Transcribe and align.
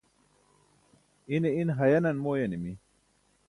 ine 1.35 1.49
in 1.61 1.69
hayanan 1.79 2.17
mooyanimi 2.23 2.73